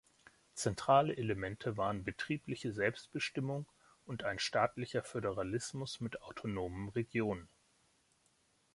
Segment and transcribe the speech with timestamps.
[0.55, 3.67] Zentrale Elemente waren betriebliche Selbstbestimmung
[4.07, 7.47] und ein staatlicher Föderalismus mit autonomen Regionen.